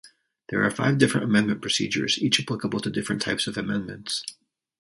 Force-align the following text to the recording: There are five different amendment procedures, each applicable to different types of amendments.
There 0.49 0.63
are 0.63 0.71
five 0.71 0.97
different 0.97 1.25
amendment 1.25 1.61
procedures, 1.61 2.17
each 2.17 2.39
applicable 2.39 2.79
to 2.79 2.89
different 2.89 3.21
types 3.21 3.45
of 3.45 3.55
amendments. 3.55 4.23